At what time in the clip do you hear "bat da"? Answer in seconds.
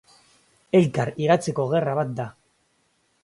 1.99-2.27